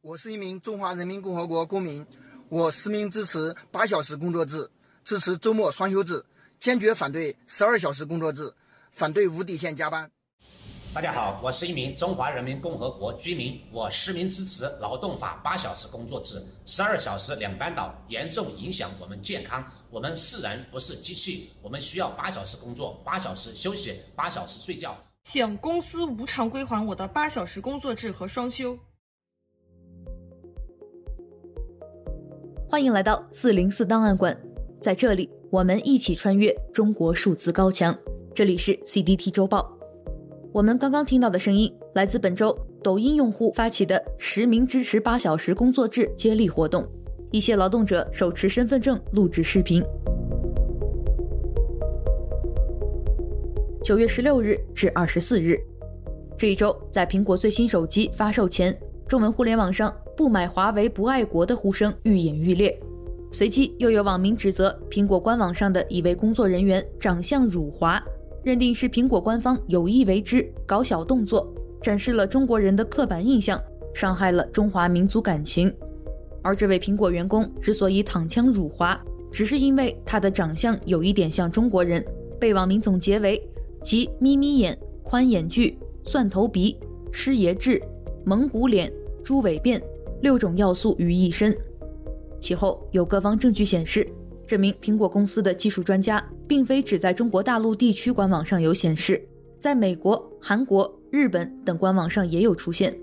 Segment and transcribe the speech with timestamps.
[0.00, 2.06] 我是一名中华人民共和国公民，
[2.48, 4.70] 我实名支持八小时工作制，
[5.04, 6.24] 支持周末双休制，
[6.60, 8.54] 坚决反对十二小时工作制，
[8.92, 10.08] 反对无底线加班。
[10.94, 19.64] 大家好，我是一名中华人民共和国居民，我实名支持劳动法八小时工作制，十二小时两班倒，严重影响我们健康。
[19.90, 24.96] 我们是人，不是机器，我们需要八小时工作，八小时休息，八小时睡觉。
[25.24, 28.78] 请公司无偿归还我的八小时工作制和双休。
[32.70, 34.38] 欢迎来到四零四档案馆，
[34.78, 37.96] 在这里我们一起穿越中国数字高墙。
[38.34, 39.74] 这里是 CDT 周报。
[40.52, 46.86] 我们刚刚听到的声音来自本周抖音用户发起的实名支持八小时工作制接力活动，
[47.32, 49.82] 一些劳动者手持身份证录制视频。
[53.82, 55.58] 九月十六日至二十四日，
[56.36, 62.76] 这一周在苹果最新手机发售前，中文互联网上“不买华为不爱国”的呼声愈演愈烈。
[63.30, 68.02] 随即又有网民指责苹果官网上的一位工作人员长相辱华，
[68.42, 71.46] 认定是苹果官方有意为之，搞小动作，
[71.80, 73.62] 展示了中国人的刻板印象，
[73.94, 75.72] 伤害了中华民族感情。
[76.42, 82.04] 而这位苹果员工之所以躺枪辱华，只是因为他的长相有一点像中国人，
[82.40, 83.40] 被网民总结为。
[83.84, 86.76] 即眯眯眼、宽眼距、蒜头鼻、
[87.12, 87.80] 师爷痣、
[88.24, 89.80] 蒙古脸、猪尾辫
[90.22, 91.56] 六种要素于一身。
[92.40, 94.06] 其后有各方证据显示，
[94.46, 99.20] 这名苹果公司的技术专家并非只在中国大陆地区官网上有显示，
[99.58, 102.96] 在美国、韩国、日本等官网上也有出现。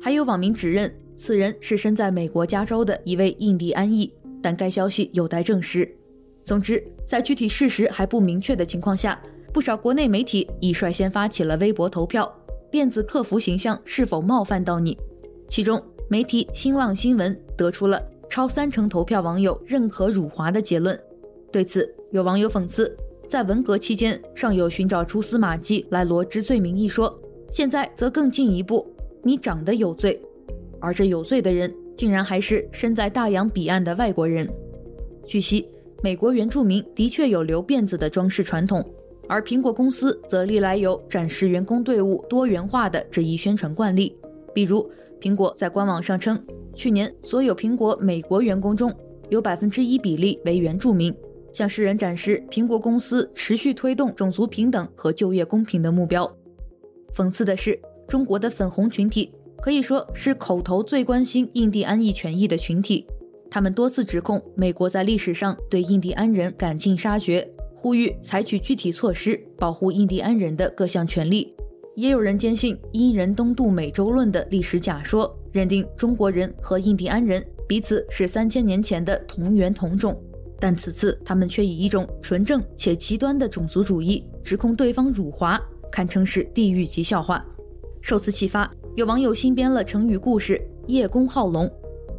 [0.00, 4.10] 还有网民指认此人是身在美国加州的一位印第安裔，
[4.42, 5.86] 但该消息有待证实。
[6.42, 9.20] 总之，在具体事实还不明确的情况下，
[9.52, 12.34] 不少国内媒体已率先发起了微博投票，
[12.70, 14.96] 电子客服形象是否冒犯到你？
[15.50, 20.98] 其中，媒体新浪新闻得出了超三成投票网友认可辱华的结论。
[21.52, 22.92] 对此，有网友讽刺，
[23.28, 27.16] 在文革期间尚有寻找蛛丝马迹来罗织罪名一说，
[27.48, 28.84] 现在则更进一步，
[29.22, 30.20] 你长得有罪，
[30.80, 34.52] 而这有罪的人竟然还是身在大洋彼岸的外国人。
[35.28, 35.64] 据悉，
[36.02, 38.84] 美国原住民的确有留辫子的装饰传统。
[39.28, 44.12] 而苹果公司则历来有展示员工队伍多元化的这一宣传惯例，
[44.52, 44.84] 比如
[45.20, 46.42] 苹果在官网上称，
[46.74, 48.92] 去年所有苹果美国员工中
[49.28, 51.14] 有百分之一比例为原住民，
[51.52, 56.30] 向世人展示苹果公司持续推动种族平等和就业公平的目标。
[57.14, 63.06] 讽刺的是，中国的粉红群体可以说是口头最关心印第安裔权益的群体，
[63.50, 67.46] 他们多次指控美国在历史上对印第安人赶尽杀绝。
[67.82, 71.50] 呼吁采取具体措施保护印第安人的各项权利，
[72.00, 80.18] 也有人坚信“殷人东渡美洲论”的历史假说，认定中国人和印第安人彼此是三千年前的同源同种。
[80.58, 85.60] 但此次他们却以一种纯正且极端的种族主义指控对方辱华，
[85.92, 87.44] 堪称是地狱级笑话。
[88.00, 90.58] 受此启发，有网友新编了成语故事
[90.88, 91.70] “叶公好龙”。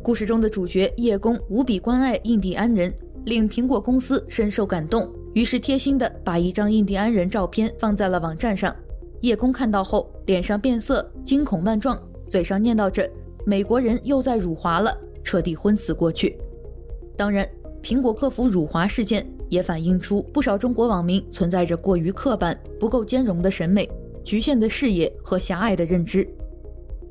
[0.03, 2.93] 故事中的主角叶公无比关爱印第安人，
[3.25, 5.11] 令苹果公司深受感动。
[5.33, 8.75] 于是贴心地把一张印第安人照片放在了网站上，
[9.21, 13.09] 叶公看到后脸上变色，惊恐万状，嘴上念叨着
[13.45, 16.37] “美国人又在辱华了”，彻底昏死过去。
[17.15, 17.47] 当然，
[17.83, 23.87] 苹果客服辱华事件也反映出不少中国网民存在着过于刻板、不够兼容的审美、
[24.23, 26.27] 局限的视野和狭隘的认知。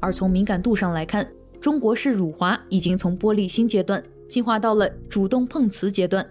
[0.01, 1.29] 而从敏感度上来看，
[1.61, 6.27] 中国式辱华已经从玻璃心阶段进化到了主动碰瓷阶段。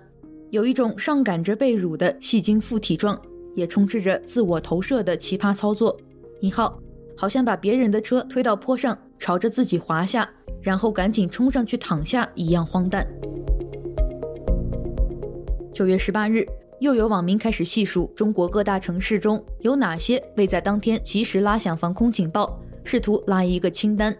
[0.49, 3.21] 有一种上赶着被辱的戏精附体状，
[3.55, 5.95] 也充斥着自我投射的奇葩操作。
[6.41, 6.79] 引号，
[7.15, 10.29] 好像把别人的车推到坡上，朝着自己滑下，
[10.61, 13.05] 然后赶紧冲上去躺下一样荒诞。
[15.73, 16.45] 九月十八日，
[16.79, 24.15] 又有网民开始细数中国各大城市中有哪些未在当天及时拉响防空警报，试图拉一个清单。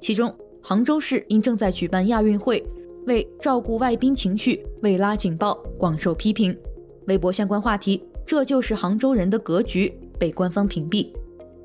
[0.00, 2.64] 其中，杭州市因正在举办亚运会。
[3.06, 6.58] 为照顾外宾情绪，未拉警报，广受批评。
[7.06, 11.08] 微博相关话题“这就是杭州人的格局”被官方屏蔽。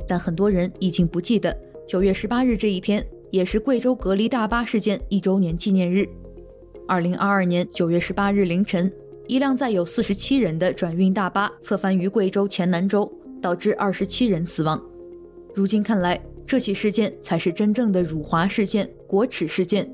[0.07, 6.07] 但很多人已经不记得九月十八日这一天，也是贵州隔离大巴事件一周年纪念日。
[6.87, 8.91] 二零二二年九月十八日凌晨，
[9.27, 13.11] 一辆载有四十七人的转运大巴侧翻于贵州黔南州，
[13.41, 14.81] 导致二十七人死亡。
[15.55, 19.89] 如今看来，这起事件才是真正的辱华事件、国耻事件。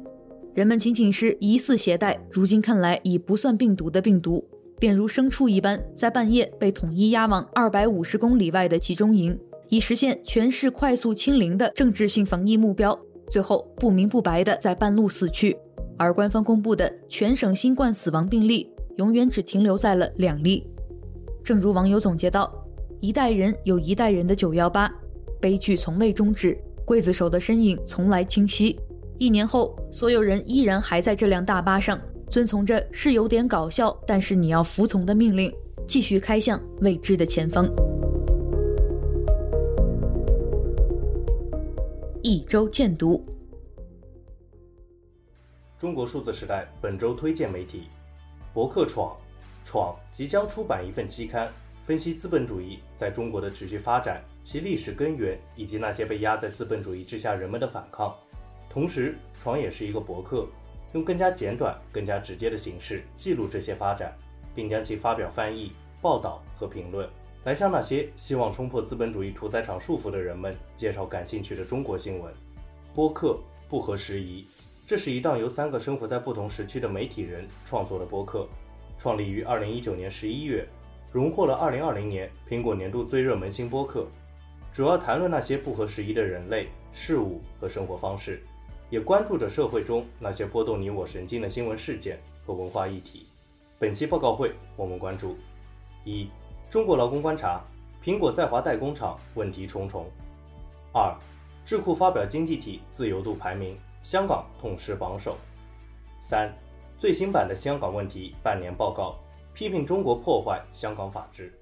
[0.56, 4.44] 人们仅仅是疑似携带，如今看来已不算病毒的病毒，
[4.80, 9.38] 便如牲畜一般，在半夜被统一押往二百五十公里外的集中营，
[9.70, 12.98] 以实现全市快速清零的政治性防疫目标，
[13.30, 15.58] 最后不明不白的在半路死去。
[15.98, 20.64] 而官方公布的全省新冠死亡病例，永远只停留在了两例。
[21.44, 22.54] 正如网友总结道
[23.02, 24.94] ：“一代人有一代人的九幺八，
[25.42, 28.80] 悲剧从未终止，刽子手的身影从来清晰。
[29.18, 35.54] 一年后，所有人依然还在这辆大巴上，遵从着是有点搞笑，但是你要服从的命令，
[35.88, 37.66] 继续开向未知的前方。”
[42.22, 43.26] 一周见读。
[45.80, 47.84] 中国数字时代本周推荐媒体：
[48.54, 49.16] 博客闯。
[49.64, 51.52] 闯即将出版一份期刊，
[51.86, 58.16] 分析资本主义在中国的持续发展、其历史根源以及那些被压在资本主义之下人们的反抗。
[58.70, 60.48] 同时，闯也是一个博客，
[60.94, 64.16] 用更加简短、更加直接的形式记录这些发展，
[64.56, 67.08] 并将其发表翻译、报道和评论，
[67.44, 72.34] 来向那些希望冲破资本主义屠宰场束缚的人们介绍感兴趣的中国新闻。
[72.94, 73.38] 播客
[73.70, 74.48] 不合时宜。
[74.88, 78.48] 这是一档由三个生活在不同时区的媒体人创作的播客，
[78.98, 80.66] 创立于二零一九年十一月，
[81.12, 84.08] 荣获了二零二零年苹果年度最热门新播客。
[84.72, 88.42] 主要谈论那些不合时宜的人类、事物和生活方式，
[88.90, 93.26] 也关注着社会中那些拨动你我神经的新闻事件和文化议题。
[93.80, 95.36] 本期报告会，我们关注：
[96.06, 96.30] 一、
[96.70, 97.64] 中国劳工观察，
[98.04, 100.06] 苹果在华代工厂问题重重；
[100.94, 101.14] 二、
[101.66, 103.76] 智库发表经济体自由度排名。
[104.04, 105.36] 香港痛失榜首。
[106.22, 106.50] 三，
[106.98, 109.20] 最新版的香港问题半年报告，
[109.54, 111.54] 批评中国破坏香港法治。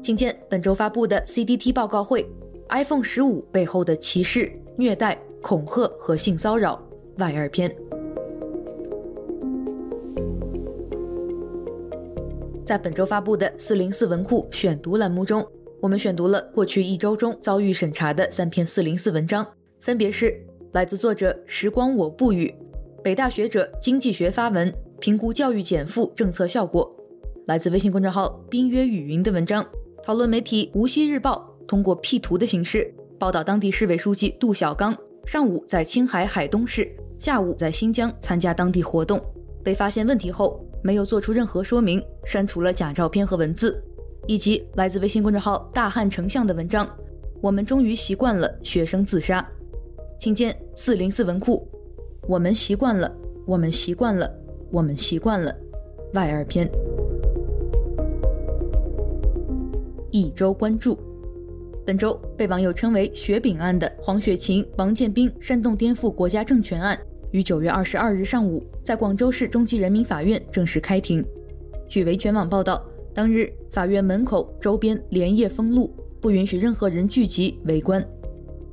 [0.00, 2.24] 请见本周发布的 CDT 报告会
[2.68, 6.82] ：iPhone 十五背后的歧视、虐待、恐吓和性骚扰
[7.16, 7.74] 外二篇。
[12.62, 15.46] 在本周发布的四零四文库选读栏目中，
[15.80, 19.46] 我们选读了过去一周中遭遇审查的三篇四零四文章。
[19.80, 20.38] 分别是
[20.72, 22.54] 来自作者时光我不语，
[23.02, 24.70] 北大学者经济学发文
[25.00, 26.84] 评估教育减负政策效果；
[27.46, 29.64] 来自微信公众号冰约雨云的文章，
[30.02, 36.86] 讨论媒体无锡日报通过 P 图的形式报道当地市委书记杜小刚上午在青海海东市，
[37.18, 39.20] 下午在新疆参加当地活动，
[39.64, 43.70] 被发现问题后没有做出任何说明，删除了假照片和文字；
[44.26, 46.88] 以及来自微信公众号大汉丞相的文章，
[47.40, 49.44] 我们终于习惯了学生自杀。
[50.18, 51.66] 请见四零四文库，
[52.28, 53.10] 我们习惯了，
[53.46, 54.30] 我们习惯了，
[54.70, 55.54] 我们习惯了，
[56.12, 56.70] 外二篇。
[60.10, 60.98] 一周关注，
[61.86, 66.98] 本周被网友称为“雪饼案”的黄雪琴、王建斌煽动颠覆国家政权案，
[67.30, 71.24] 于九月二十二日上午在广州市中级人民法院正式开庭。
[71.88, 72.84] 据维权网报道，
[73.14, 75.88] 当日法院门口周边连夜封路，
[76.20, 78.04] 不允许任何人聚集围观。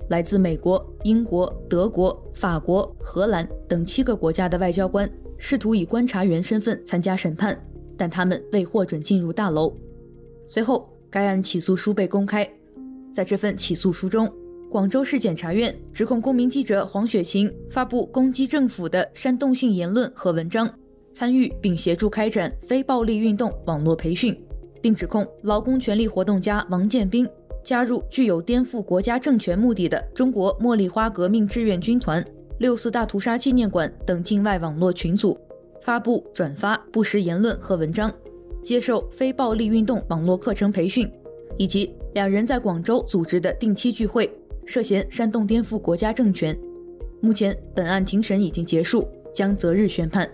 [0.10, 5.07] 来自美国、英国、德国、法国、荷兰等七个国家的外交官
[5.38, 7.56] 试图以观察员身份参加审判，
[7.95, 9.71] 但他们未获准进入大楼。
[10.48, 12.50] 随后，该案起诉书被公开。
[13.13, 14.27] 在这份起诉书中，
[14.71, 20.68] 广州市检察院指控公民记者黄雪琴发布攻击政府的煽动性言论和文章，
[21.13, 24.36] 参与并协助开展非暴力运动网络培训，
[24.81, 27.30] 并指控劳工权利活动家王建斌。
[27.63, 32.21] 加入具有颠覆国家政权目的的中国茉莉花革命志愿军团、
[32.60, 35.39] 六四大屠杀纪念馆等境外网络群组，
[35.82, 38.13] 发布、转发不实言论和文章，
[38.62, 41.10] 接受非暴力运动网络课程培训，
[41.58, 44.32] 以及两人在广州组织的定期聚会，
[44.65, 46.58] 涉嫌煽动颠覆国家政权。
[47.20, 50.29] 目前，本案庭审已经结束，将择日宣判。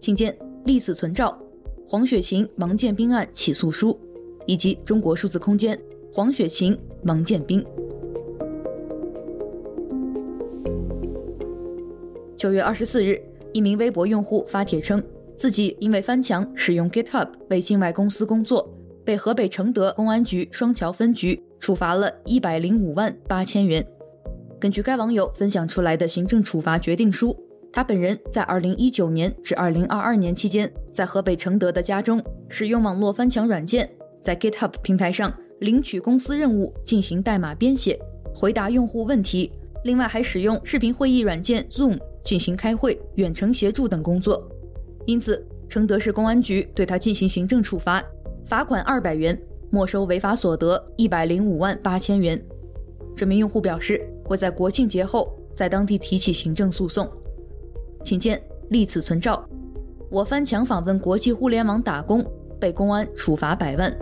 [0.00, 1.38] 请见历史存照、
[1.86, 3.98] 黄雪琴、王建斌案起诉书，
[4.46, 5.78] 以及中国数字空间。
[6.10, 7.64] 黄雪琴、王建斌。
[12.36, 13.20] 九月二十四日，
[13.52, 15.02] 一名微博用户发帖称，
[15.36, 18.66] 自己因为翻墙使用 GitHub 为境外公司工作，
[19.08, 23.82] 被河北承德公安局双桥分局处罚了一百零五万八千元。
[24.60, 27.34] 根据该网友分享出来的行政处罚决定书，
[27.72, 35.32] 他本人在二零一九年至二零二二年期间，在河北承德的家中使用网络翻墙软件，在 GitHub 平台上。
[35.60, 37.98] 领取公司任务，进行代码编写，
[38.34, 39.50] 回答用户问题。
[39.84, 44.46] 另外，还使用视频会议软件 Zoom 进行开会、远程协助等工作。
[45.06, 48.04] 因此，承德市公安局对他进行行政处罚，
[48.48, 49.38] 罚款二百元，
[49.68, 52.42] 没收违法所得一百零五万八千元。
[53.14, 57.06] 这名用户表示，会在国庆节后在当地提起行政诉讼。
[58.02, 59.46] 请见立此存照。
[60.08, 62.24] 我翻墙访问国际互联网打工，
[62.58, 63.94] 被公安处罚百万。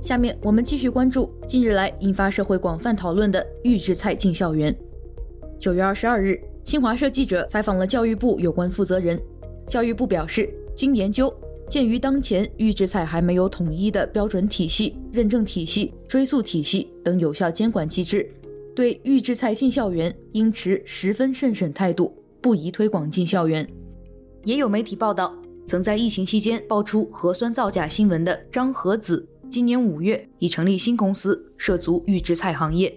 [0.00, 4.72] 下面我们继续关注近日来引发社会广泛讨论的预制菜进校园。
[5.58, 9.20] 九月二十二日，新华社记者采访了教育部有关负责人。
[9.70, 11.32] 教育部表示，经研究，
[11.68, 18.28] 鉴于当前预制菜还没有统一的标准体系、认证体系、追溯体系等有效监管机制，
[18.74, 23.64] 对预制菜进校园应持十分慎审态度，不宜推广进校园。
[24.44, 25.32] 也有媒体报道，
[25.64, 32.92] 曾在疫情期间爆出核酸造假新闻的张和子，今年五月已成立新公司，涉足预制菜行业。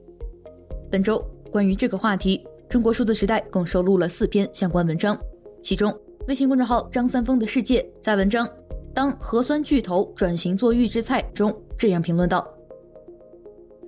[0.89, 5.15] 本周关于这个话题，中国数字时代共收录了四篇相关文章，
[5.62, 8.48] 其中微信公众号张三丰的世界在文章
[8.94, 12.48] 《当核酸巨头转型做预制菜》中这样评论道：“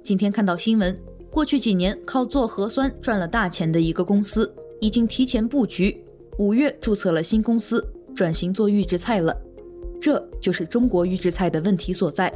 [0.03, 0.99] 今天看到新闻，
[1.31, 6.03] 过去几年靠做核酸赚了大钱的一个公司，已经提前布局。”
[6.37, 9.33] 五月注册了新公司，转型做预制菜了，
[10.01, 12.29] 这就是中国预制菜的问题所在。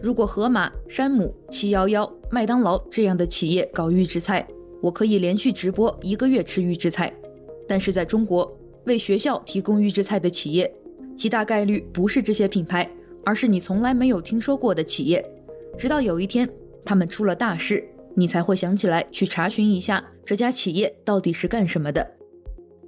[0.00, 4.46] 如果盒马、山姆、七幺幺、麦当劳这样的企业搞预制菜，
[4.80, 7.12] 我可以连续直播一个月吃预制菜。
[7.66, 8.56] 但是在中国，
[8.86, 10.72] 为学校提供预制菜的企业，
[11.14, 12.88] 极大概率不是这些品牌，
[13.24, 15.24] 而是你从来没有听说过的企业。
[15.76, 16.48] 直到有一天，
[16.84, 22.06] 他们出了大事，你才会想起来去查询一下这家企业到底是干什么的。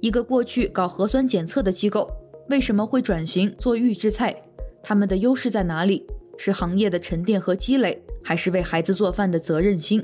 [0.01, 2.09] 一个过去搞核酸检测的机构，
[2.49, 4.35] 为什么会转型做预制菜？
[4.81, 6.05] 他们的优势在哪里？
[6.37, 10.01] 是行业的沉淀和积累，还是为孩子做饭的责任心？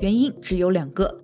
[0.00, 1.22] 原因只有两个。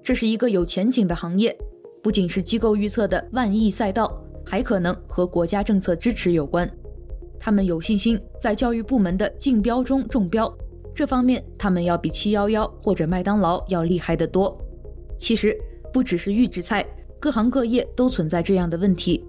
[0.00, 1.54] 这是一个有前景的行业，
[2.02, 6.70] 不仅是机构预测的万亿赛道，还可能和国家政策支持有关。
[7.38, 10.52] 他们有信心在教育部门的竞标中中标，
[10.94, 14.58] 这方面他们要比七幺幺或者麦当劳要厉害得多。
[15.18, 15.56] 其实
[15.92, 16.86] 不只是预制菜。
[17.22, 19.22] 各行各业都存在这样的问题。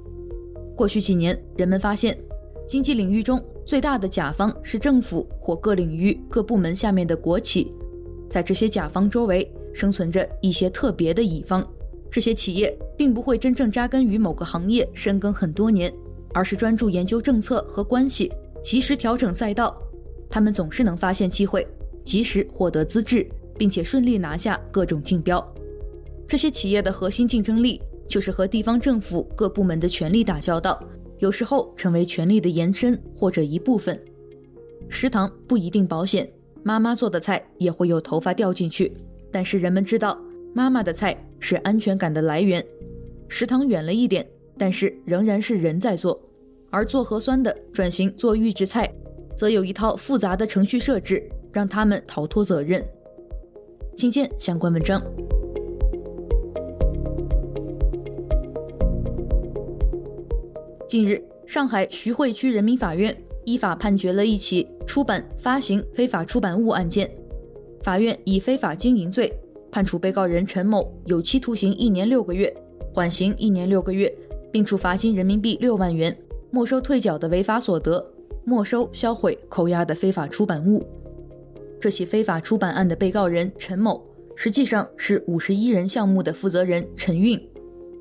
[0.78, 2.18] 过去几年，人们发现，
[2.66, 7.70] 经济领域中最大的甲方是政府或各领域各部门下面的国企，
[8.30, 11.62] 在这些甲方周围生存着一些特别的乙方。
[12.12, 15.92] 这些企业并不会真正扎根于某个行业深耕很多年，
[16.34, 18.30] 而是专注研究政策和关系，
[18.62, 19.82] 及时调整赛道。
[20.30, 21.66] 他们总是能发现机会，
[22.04, 23.26] 及时获得资质，
[23.58, 25.42] 并且顺利拿下各种竞标。
[26.28, 30.84] 这些企业的核心竞争力就是和地方政府各部门的权力打交道，
[31.20, 33.98] 有时候成为权力的延伸或者一部分。
[34.90, 36.30] 食堂不一定保险，
[36.62, 38.94] 妈妈做的菜也会有头发掉进去，
[39.32, 40.20] 但是人们知道
[40.54, 42.66] 妈妈的菜是安全感的来源。
[43.28, 44.26] 食堂远了一点，
[44.58, 46.18] 但是仍然是人在做。
[46.70, 48.90] 而做核酸的转型做预制菜，
[49.36, 51.22] 则有一套复杂的程序设置，
[51.52, 52.82] 让他们逃脱责任。
[53.94, 55.04] 请见相关文章。
[60.88, 67.10] 近日，上海徐汇区人民法院依法判决了一起出版发行非法出版物案件。
[67.84, 69.34] 法院以非法经营罪
[69.72, 72.54] 判处被告人陈某有期徒刑一年六个月，
[72.94, 74.14] 缓刑一年六个月，
[74.52, 76.16] 并处罚金人民币六万元，
[76.50, 78.06] 没收退缴的违法所得，
[78.44, 80.86] 没收、销毁、扣押的非法出版物。
[81.80, 87.42] 这起非法出版案的被告人陈某，实际上是五十一人项目的负责人陈运。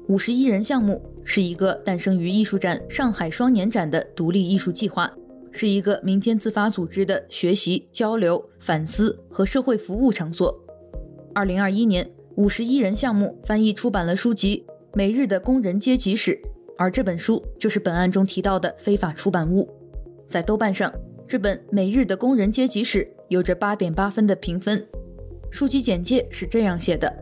[0.09, 1.01] 五十一人项目。
[1.23, 5.09] 是一个诞生于艺术展上海双年展的独立艺术计划，
[5.53, 10.53] 是一个民间自发组织的学习、交流、反思和社会服务场所。
[11.33, 16.33] 二零二一年，五十一人项目翻译出版了书籍《每日的工人阶级史》，
[16.77, 19.69] 而这本书就是本案中提到的非法出版物。
[20.29, 20.93] 在豆瓣上，
[21.29, 24.85] 这本《每日的工人阶级史》有着八点八分的评分。
[25.51, 27.13] 书籍简介是这样写的。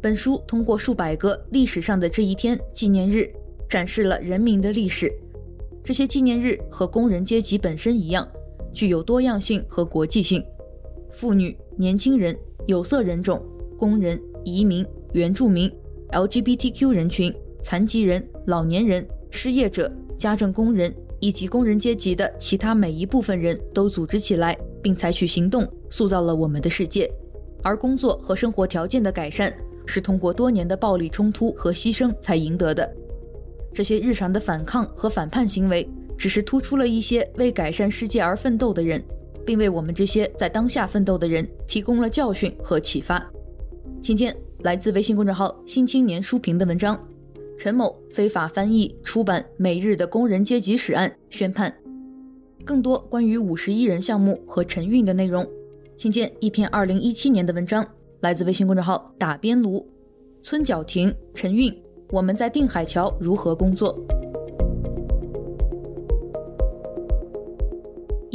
[0.00, 3.30] 本书通过数百个历史上的这一天纪念日，
[3.68, 5.12] 展示了人民的历史。
[5.84, 8.26] 这些纪念日和工人阶级本身一样，
[8.72, 10.42] 具有多样性和国际性。
[11.12, 12.36] 妇女、年轻人、
[12.66, 13.40] 有色人种、
[13.78, 15.70] 工人、移民、原住民、
[16.10, 17.32] LGBTQ 人群、
[17.62, 27.08] 残疾人、老年人、失业者、家政工人以及工人阶级的其他每一部分人都组织起来，并采取行动，塑造了我们的世界。
[27.62, 29.54] 而工作和生活条件的改善，
[29.86, 32.92] 是通过多年的暴力冲突和牺牲才赢得的。
[33.72, 39.00] 这些日常的反抗和反叛行为，只是突出了一些为改善世界而奋斗的人，
[39.46, 43.24] 并为我们这些在当下奋斗的人提供了教训和启发。
[44.02, 46.98] 请见来自微信公众号“新青年书评”的文章：
[47.56, 51.74] 陈某非法翻译出版《每日的工人阶级史案》宣判。
[52.64, 55.46] 更多关于五十一人项目和陈运的内容，
[55.96, 57.86] 请见一篇二零一七年的文章。
[58.20, 59.86] 来自微信公众号“打边炉”，
[60.42, 61.72] 村角亭、陈运，
[62.10, 63.96] 我们在定海桥如何工作？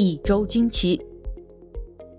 [0.01, 0.99] 一周惊奇。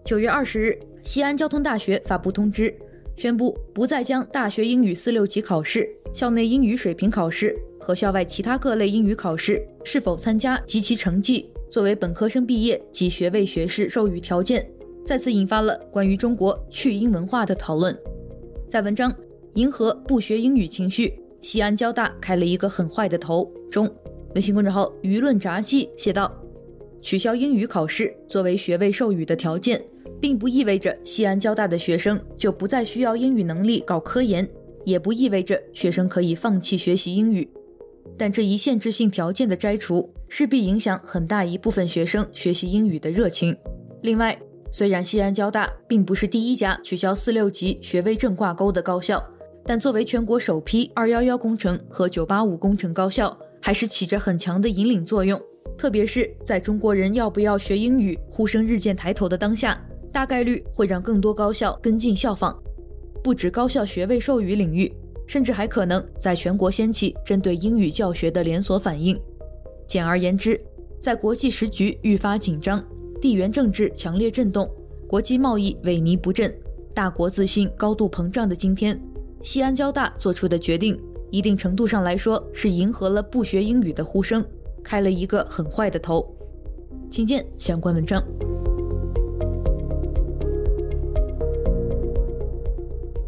[0.05, 2.73] 九月二十日，西安交通大学发布通知，
[3.17, 5.85] 宣布不再将大学英语四六级考试、
[6.15, 14.65] 校内英语水平考试和校外其他各类英语考试是否参加及其成绩作为本科生毕业及学位学士授予条件，
[15.05, 17.93] 再次引发了关于中国去英文化的讨论。
[18.71, 19.11] 在文章
[19.55, 21.09] 《迎合不学英语情绪》，
[21.41, 23.93] 西安交大开了一个很坏的头中，
[24.37, 26.33] 微信公众号舆论札记写道：
[27.02, 29.85] 取消英语考试作为学位授予的条件。
[30.21, 34.49] 并不意味着西安交大的学生就不再需要英语能力搞科研，
[34.85, 37.49] 也不意味着学生可以放弃学习英语。
[38.16, 43.56] 但这一限制性条件的摘除，势必影响很大一部分学生学习英语的热情。
[44.02, 44.38] 另外，
[44.71, 49.21] 虽然西安交大并不是第一家取消四六级学位证挂钩的高校，
[49.66, 55.40] 但作为全国首批“二幺幺”工程和“九八五”工程高校，还是起着很强的引领作用。
[55.76, 59.81] 特别是在中国人要不要学英语呼声日渐抬头的当下。
[60.12, 62.55] 大概率会让更多高校跟进效仿，
[63.25, 64.93] 不止高校学位授予领域，
[65.26, 69.19] 甚至还可能在全国掀起针对英语教学的连锁反应。
[69.87, 70.61] 简而言之，
[71.00, 72.85] 在国际时局愈发紧张、
[73.23, 74.71] 地缘政治强烈震动、
[75.09, 76.55] 国际贸易萎靡不振、
[76.93, 79.00] 大国自信高度膨胀的今天，
[79.43, 81.00] 西安交大做出的决定，
[81.31, 84.45] 一定程度上来说是迎合了不学英语的呼声，
[84.83, 86.27] 开了一个很坏的头。
[87.11, 88.23] 请见相关文章。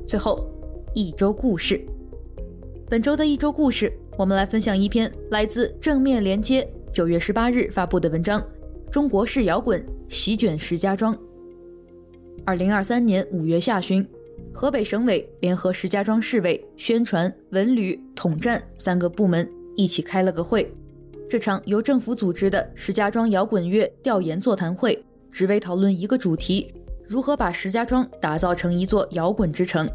[0.06, 0.48] 最后，
[0.94, 1.84] 一周故事。
[2.88, 8.42] 本周的一周故事，我们来分享一篇来自正面连接九月十八日发布的文章：
[8.90, 11.16] 中国式摇滚席卷石家庄。
[12.44, 14.06] 二零二三年五月下旬，
[14.52, 20.72] 河北省委联合石家庄市委宣传、文旅、统战三个部门一起开了个会。
[21.34, 26.72] 这场由政府组织的石家庄摇滚乐调研座谈会，只为讨论一个主题。
[27.08, 29.90] 如何把石家庄打造成一座摇滚之城？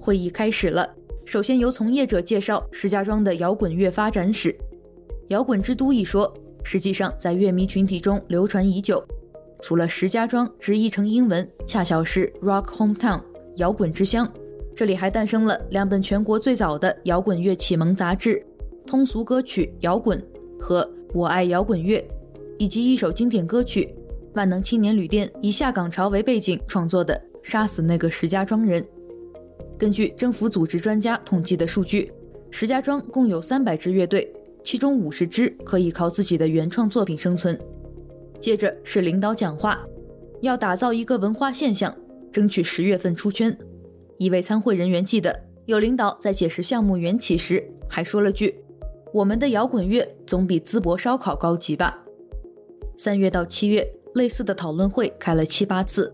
[0.00, 0.88] 会议开始了。
[1.26, 4.56] 首先由从业者介绍石家庄的摇滚乐发展史。
[5.28, 6.32] 摇滚之都一说，
[6.64, 9.06] 实际上在乐迷群体中流传已久。
[9.60, 13.20] 除了石家庄直译成英文，恰巧是 Rock Hometown
[13.56, 14.26] 摇滚之乡，
[14.74, 18.40] 这里还诞生了两本全国最早的摇滚乐启蒙杂志
[18.88, 20.18] 《通俗歌曲摇滚》
[20.60, 21.98] 和《我爱摇滚乐》，
[22.58, 23.94] 以及一首经典歌曲。
[24.34, 27.14] 万能青年旅店以下岗潮为背景创作的
[27.48, 28.82] 《杀死那个石家庄人》。
[29.78, 32.12] 根据政府组织专家统计的数据，
[32.50, 34.30] 石家庄共有三百支乐队，
[34.62, 37.58] 其中五十支可以靠自己的原创作品生存。
[38.38, 39.82] 接着是领导讲话，
[40.42, 41.94] 要打造一个文化现象，
[42.30, 43.56] 争取十月份出圈。
[44.18, 48.54] 一位参会人员记得，有领导在解释项目缘起时，还说了句
[49.12, 52.02] ：“我们的摇滚乐总比淄博烧烤高级吧。”
[52.96, 53.86] 三月到七月。
[54.14, 56.10] 类似的讨论会开了七八次，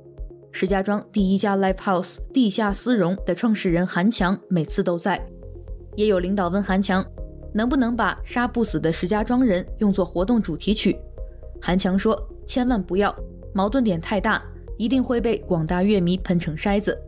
[0.50, 5.24] 石家庄第一家 live house 地下丝绒的创始人韩强每次都在。
[5.94, 7.06] 也有领导问韩强，
[7.54, 10.98] 能不能把杀不死的石家庄人用作活动主题曲？
[11.60, 13.14] 韩强说，千万不要，
[13.54, 14.42] 矛盾点太大，
[14.76, 17.00] 一定会被广大乐迷喷成筛子。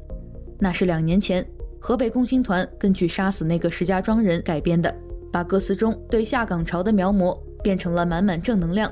[0.60, 1.44] 那是两年前，
[1.80, 4.94] 河北共青团根据杀死那个石家庄人改编的，
[5.34, 8.88] 把歌词中对下岗潮的描摹变成了满满正能量。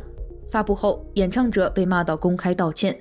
[0.50, 3.00] 发布后，演唱者被骂到公开道歉。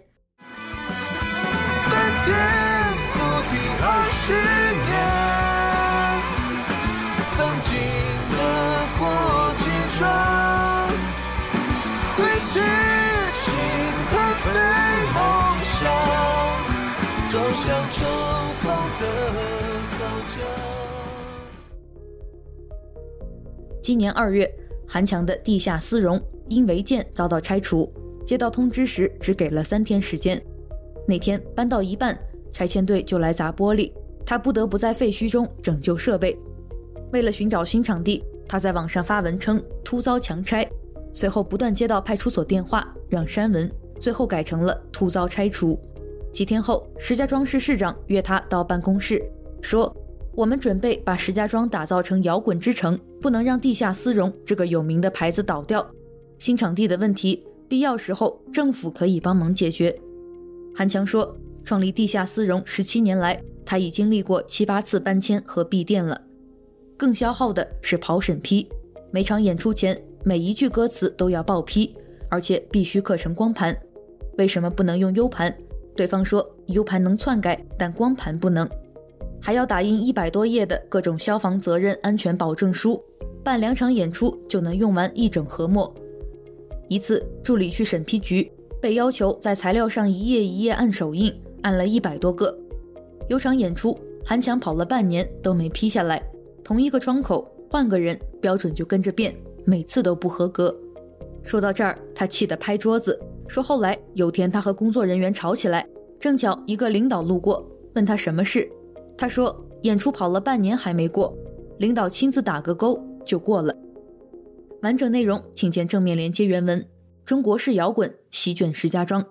[23.92, 24.50] 今年二月，
[24.88, 26.18] 韩强的地下丝绒。
[26.48, 27.92] 因违建遭到拆除，
[28.26, 30.42] 接到通知时只给了三天时间。
[31.06, 32.18] 那天搬到一半，
[32.54, 33.92] 拆迁队就来砸玻璃，
[34.26, 36.40] 他不得不在废墟中拯救设备。
[37.12, 40.66] 为了寻找新场地，他在网上发文称突遭强拆，
[41.12, 45.78] 随后不断接到派出所电话让删文，最后改成了突遭拆除。
[46.32, 49.22] 几天后，石家庄市市长约他到办公室，
[49.62, 49.94] 说
[50.34, 55.86] ：“我们准备把石家庄打造成摇滚之城，不能让地下丝绒这个有名的牌子倒掉。”
[56.40, 59.96] 新场地的问题，必要时候政府可以帮忙解决。
[60.74, 66.20] 韩强说，创立地下丝绒十七年来，他已经历过七八次搬迁和闭店了。
[66.98, 68.68] 更消耗的是跑审批，
[69.12, 71.96] 每场演出前每一句歌词都要报批，
[72.30, 73.78] 而且必须刻成光盘。
[74.38, 75.56] 为什么不能用 U 盘？
[75.96, 78.68] 对方说 U 盘能篡改，但光盘不能。
[79.42, 83.04] 还要打印一百多页的各种消防责任安全保证书，
[83.44, 85.92] 办两场演出就能用完一整盒墨。
[86.88, 92.56] 一次助理去审批局，被要求在材料上一页一页按手印，按了一百多个。
[93.30, 96.22] 有场演出，韩强跑了半年都没批下来。
[96.64, 100.76] 同一个窗口换个人，标准就跟着变，每次都不合格。
[101.44, 105.88] 说到这儿，他气得拍桌子，说后来有天他和工作人员吵起来，
[106.20, 108.70] 正巧一个领导路过，问他什么事，
[109.22, 111.32] 他说演出跑了半年还没过，
[111.78, 113.72] 领导亲自打个勾就过了。
[114.82, 116.84] 完整内容请见正面连接原文。
[117.24, 119.24] 中国式摇滚席卷石家庄。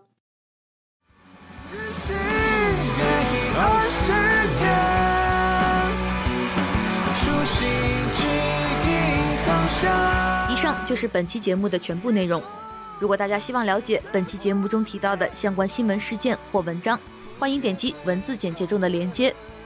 [10.49, 12.41] 以上就是本期节目的全部内容。
[13.01, 16.97] 如果大家希望了解本期节目中提到的相关新闻事件或文章，
[17.41, 19.35] 欢迎点击文字简介中的链接，